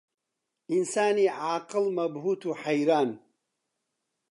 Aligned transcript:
ئینسانی 0.71 1.27
عاقڵ 1.43 1.85
مەبهووت 1.97 2.41
و 2.45 2.51
حەیران 2.61 3.09